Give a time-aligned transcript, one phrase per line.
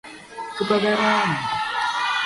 [0.55, 1.29] Kebakaran!